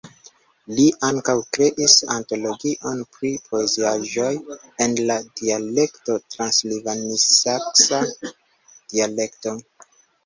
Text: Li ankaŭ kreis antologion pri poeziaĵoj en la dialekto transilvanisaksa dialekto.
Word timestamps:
Li 0.77 0.83
ankaŭ 1.07 1.33
kreis 1.57 1.97
antologion 2.13 3.03
pri 3.17 3.31
poeziaĵoj 3.49 4.31
en 4.87 4.97
la 5.11 5.19
dialekto 5.43 6.17
transilvanisaksa 6.37 8.01
dialekto. 8.33 9.59